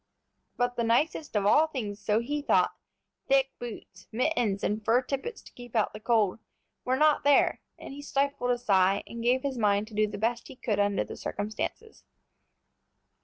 [0.57, 2.73] But the nicest of all things, so he thought,
[3.27, 6.39] thick boots, mittens, and fur tippets to keep out the cold,
[6.83, 10.17] were not there, and he stifled a sigh, and gave his mind to do the
[10.17, 12.03] best he could under the circumstances.